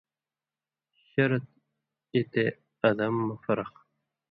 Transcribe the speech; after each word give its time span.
شرط 1.07 1.45
یی 2.13 2.21
تے 2.31 2.45
ادم 2.87 3.15
مہ 3.27 3.35
فرق 3.43 3.73